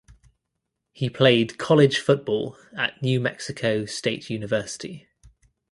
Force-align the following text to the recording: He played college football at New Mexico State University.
He 0.93 1.11
played 1.11 1.59
college 1.59 1.99
football 1.99 2.57
at 2.75 3.03
New 3.03 3.19
Mexico 3.19 3.85
State 3.85 4.31
University. 4.31 5.07